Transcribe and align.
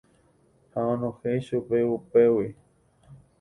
Ha 0.71 0.79
onohẽ 0.93 1.33
ichupe 1.39 1.77
upégui. 1.95 2.47